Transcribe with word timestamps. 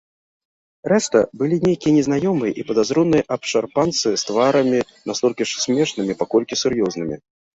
Рэшта 0.91 1.19
былі 1.41 1.57
нейкія 1.65 1.91
незнаёмыя 1.97 2.51
і 2.61 2.63
падазроныя 2.69 3.27
абшарпанцы 3.37 4.09
з 4.21 4.27
тварамі 4.29 4.79
настолькі 5.13 5.43
ж 5.51 5.63
смешнымі, 5.67 6.13
паколькі 6.23 6.61
сур'ёзнымі. 6.63 7.15